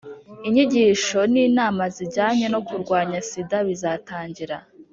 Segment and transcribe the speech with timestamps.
[0.47, 4.57] inyigisho n'inama zijyanye no kurwanya sida bizatangira